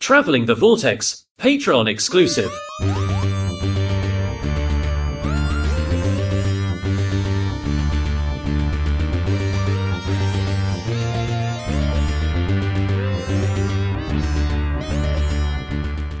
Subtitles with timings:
[0.00, 2.50] Traveling the Vortex, Patreon exclusive.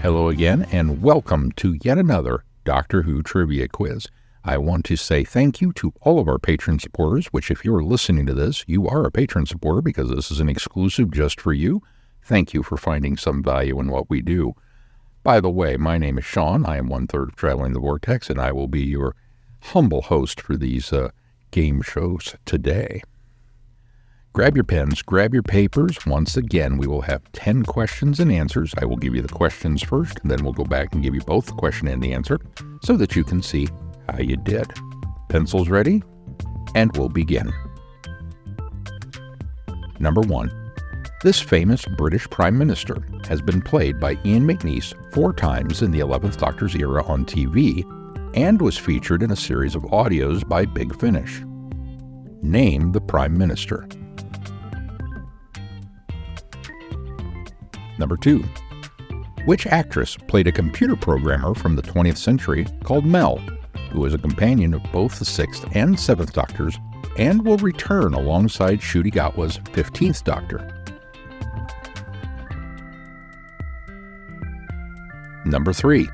[0.02, 4.08] Hello again, and welcome to yet another Doctor Who trivia quiz.
[4.44, 7.82] I want to say thank you to all of our patron supporters, which, if you're
[7.82, 11.54] listening to this, you are a patron supporter because this is an exclusive just for
[11.54, 11.80] you.
[12.22, 14.54] Thank you for finding some value in what we do.
[15.22, 16.64] By the way, my name is Sean.
[16.64, 19.14] I am one third of Traveling the Vortex, and I will be your
[19.60, 21.10] humble host for these uh,
[21.50, 23.02] game shows today.
[24.32, 26.06] Grab your pens, grab your papers.
[26.06, 28.72] Once again, we will have 10 questions and answers.
[28.78, 31.20] I will give you the questions first, and then we'll go back and give you
[31.22, 32.38] both the question and the answer
[32.84, 33.68] so that you can see
[34.08, 34.72] how you did.
[35.28, 36.02] Pencils ready?
[36.76, 37.52] And we'll begin.
[39.98, 40.69] Number one.
[41.22, 42.96] This famous British Prime Minister
[43.28, 47.84] has been played by Ian McNeice four times in the 11th Doctor's era on TV
[48.34, 51.42] and was featured in a series of audios by Big Finish.
[52.40, 53.86] Name the Prime Minister.
[57.98, 58.42] Number 2.
[59.44, 63.36] Which actress played a computer programmer from the 20th century called Mel,
[63.92, 66.78] who was a companion of both the 6th and 7th Doctors
[67.18, 70.79] and will return alongside Ncuti Gatwa's 15th Doctor?
[75.50, 76.08] Number 3.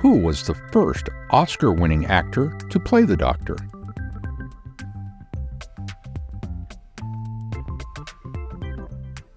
[0.00, 3.58] Who was the first Oscar winning actor to play the Doctor?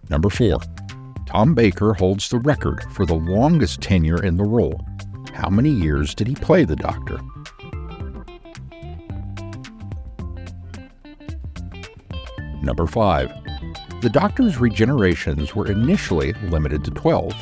[0.09, 0.59] Number 4.
[1.26, 4.80] Tom Baker holds the record for the longest tenure in the role.
[5.34, 7.20] How many years did he play the Doctor?
[12.64, 13.30] Number 5.
[14.00, 17.34] The Doctor's regenerations were initially limited to 12,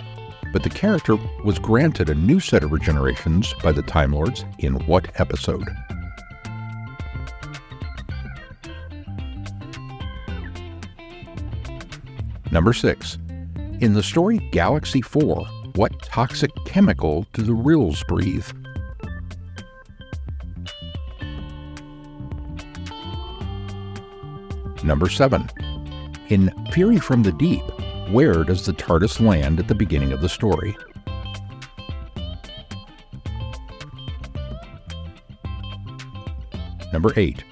[0.52, 4.76] but the character was granted a new set of regenerations by the Time Lords in
[4.88, 5.68] what episode?
[12.52, 13.18] Number 6.
[13.80, 15.46] In the story Galaxy 4,
[15.76, 18.48] what toxic chemical do the Rills breathe?
[24.84, 25.50] Number 7.
[26.30, 27.64] In Fury from the Deep,
[28.12, 30.76] where does the TARDIS land at the beginning of the story?
[36.92, 37.44] Number 8.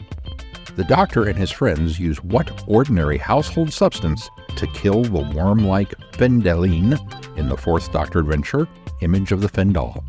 [0.76, 5.90] The Doctor and his friends use what ordinary household substance to kill the worm like
[6.14, 6.98] Fendahleen
[7.38, 8.68] in the Fourth Doctor adventure,
[9.02, 10.04] Image of the Fendahl?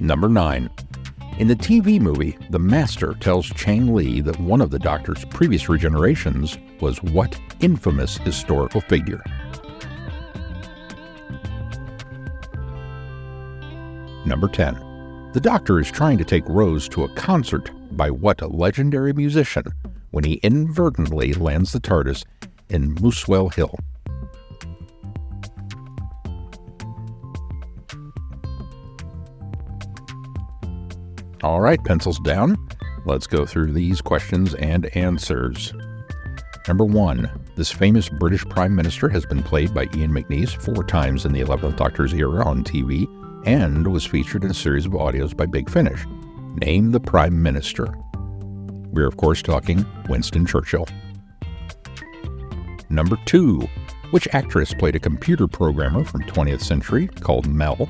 [0.00, 0.68] Number 9.
[1.36, 5.64] In the TV movie, the Master tells Chang Lee that one of the Doctor's previous
[5.64, 9.20] regenerations was what infamous historical figure?
[14.24, 14.74] Number 10.
[15.32, 19.64] The Doctor is trying to take Rose to a concert by what legendary musician
[20.12, 22.24] when he inadvertently lands the TARDIS
[22.68, 23.76] in Muswell Hill?
[31.44, 32.56] All right, pencils down.
[33.04, 35.74] Let's go through these questions and answers.
[36.66, 41.26] Number one, this famous British Prime Minister has been played by Ian McNeice four times
[41.26, 43.06] in the 11th Doctor's era on TV
[43.46, 46.06] and was featured in a series of audios by Big Finish.
[46.62, 47.94] Name the Prime Minister.
[48.14, 50.88] We're, of course, talking Winston Churchill.
[52.88, 53.68] Number two,
[54.12, 57.86] which actress played a computer programmer from 20th century called Mel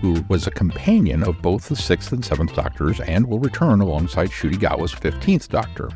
[0.00, 4.30] who was a companion of both the 6th and 7th Doctors and will return alongside
[4.30, 5.88] Ncuti Gatwa's 15th Doctor.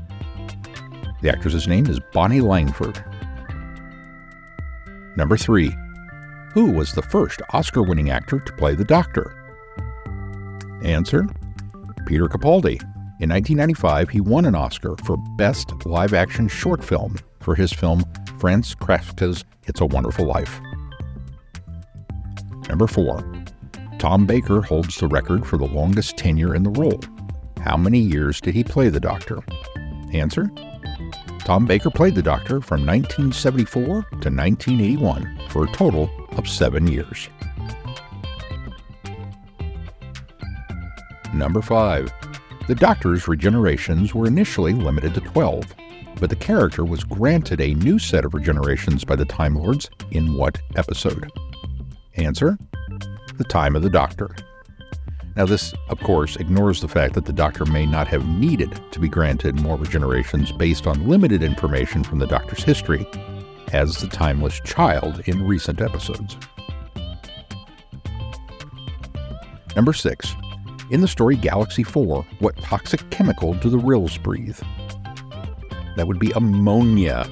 [1.21, 3.05] The actress's name is Bonnie Langford.
[5.17, 5.75] Number 3.
[6.53, 9.37] Who was the first Oscar winning actor to play the Doctor?
[10.83, 11.27] Answer
[12.07, 12.81] Peter Capaldi.
[13.21, 18.03] In 1995, he won an Oscar for Best Live Action Short Film for his film
[18.39, 20.59] Franz Kafka's It's a Wonderful Life.
[22.69, 23.40] Number 4.
[24.01, 26.99] Tom Baker holds the record for the longest tenure in the role.
[27.61, 29.41] How many years did he play the Doctor?
[30.15, 30.51] Answer
[31.41, 33.95] Tom Baker played the Doctor from 1974 to
[34.31, 37.29] 1981 for a total of seven years.
[41.35, 42.11] Number 5.
[42.69, 45.75] The Doctor's regenerations were initially limited to 12,
[46.19, 50.39] but the character was granted a new set of regenerations by the Time Lords in
[50.39, 51.31] what episode?
[52.17, 52.57] Answer
[53.41, 54.29] the time of the doctor.
[55.35, 59.01] Now, this, of course, ignores the fact that the Doctor may not have needed to
[59.01, 63.07] be granted more regenerations based on limited information from the Doctor's history
[63.73, 66.37] as the timeless child in recent episodes.
[69.75, 70.35] Number 6.
[70.91, 74.59] In the story Galaxy 4, what toxic chemical do the Rills breathe?
[75.97, 77.27] That would be ammonia.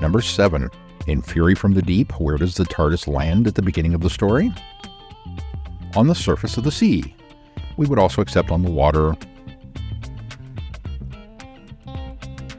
[0.00, 0.68] Number 7.
[1.06, 4.10] In Fury from the Deep, where does the TARDIS land at the beginning of the
[4.10, 4.52] story?
[5.96, 7.14] On the surface of the sea.
[7.76, 9.14] We would also accept on the water.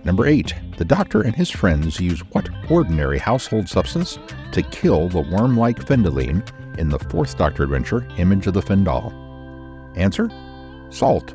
[0.03, 0.53] Number 8.
[0.77, 4.19] The Doctor and his friends use what ordinary household substance
[4.51, 6.43] to kill the worm like Fendahleen
[6.77, 9.13] in the fourth Doctor adventure, Image of the Fendahl?
[9.95, 10.29] Answer
[10.89, 11.33] Salt.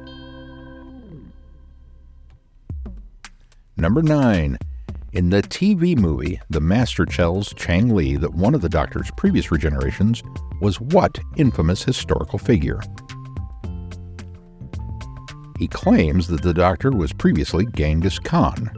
[3.79, 4.59] Number 9.
[5.15, 9.47] In the TV movie, the Master tells Chang Lee that one of the Doctor's previous
[9.47, 10.23] regenerations
[10.61, 12.79] was what infamous historical figure?
[15.59, 18.71] He claims that the Doctor was previously Genghis Khan.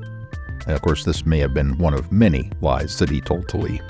[0.67, 3.57] And of course, this may have been one of many lies that he told to
[3.57, 3.81] Lee.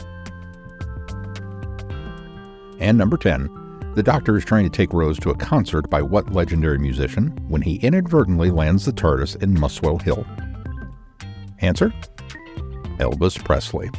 [2.81, 6.33] And number 10, the Doctor is trying to take Rose to a concert by what
[6.33, 10.25] legendary musician when he inadvertently lands the TARDIS in Muswell Hill?
[11.59, 11.93] Answer
[13.01, 13.91] Elvis Presley.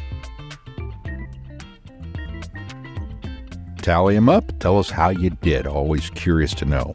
[3.82, 4.58] Tally them up.
[4.60, 5.66] Tell us how you did.
[5.66, 6.94] Always curious to know.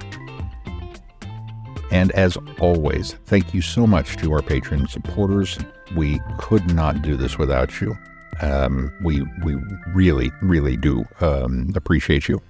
[1.92, 5.57] And as always, thank you so much to our Patreon supporters.
[5.95, 7.98] We could not do this without you.
[8.42, 9.56] Um, we we
[9.94, 12.42] really really do um, appreciate you,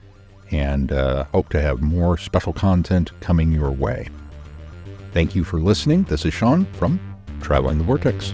[0.51, 4.09] and uh, hope to have more special content coming your way.
[5.13, 6.03] Thank you for listening.
[6.03, 6.99] This is Sean from
[7.41, 8.33] Traveling the Vortex.